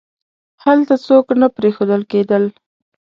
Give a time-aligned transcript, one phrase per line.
[0.63, 2.43] هلته څوک نه پریښودل کېدل.